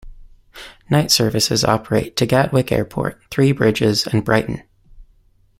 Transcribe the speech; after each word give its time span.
Night 0.89 1.11
services 1.11 1.63
operate 1.63 2.15
to 2.15 2.25
Gatwick 2.25 2.71
Airport, 2.71 3.21
Three 3.29 3.51
Bridges 3.51 4.07
and 4.07 4.25
Brighton. 4.25 4.63